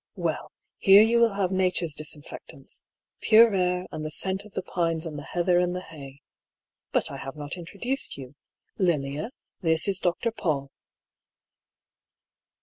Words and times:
"Well, 0.15 0.51
here 0.79 1.03
you 1.03 1.19
will 1.19 1.33
have 1.33 1.51
Nature's 1.51 1.93
disinfect 1.93 2.55
ants— 2.55 2.83
pure 3.21 3.53
air, 3.53 3.85
and 3.91 4.03
the 4.03 4.09
scent 4.09 4.45
of 4.45 4.53
the 4.53 4.63
pines 4.63 5.05
and 5.05 5.15
the 5.15 5.21
heather 5.21 5.59
and 5.59 5.75
the 5.75 5.81
hay. 5.81 6.21
But 6.91 7.11
I 7.11 7.17
have 7.17 7.35
not 7.35 7.55
introduced 7.55 8.17
you. 8.17 8.33
Lilia, 8.79 9.29
this 9.61 9.87
is 9.87 9.99
Dr. 9.99 10.31
Paull." 10.31 10.71